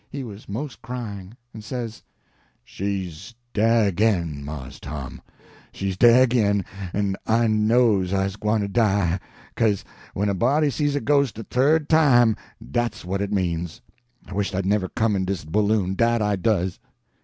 [0.09, 2.01] He was most crying, and says:
[2.65, 5.21] "She's dah ag'in, Mars Tom,
[5.71, 9.19] she's dah ag'in, en I knows I's gwine to die,
[9.55, 9.83] 'case
[10.15, 12.35] when a body sees a ghos' de third time,
[12.71, 13.79] dat's what it means.
[14.25, 16.79] I wisht I'd never come in dis balloon, dat I does."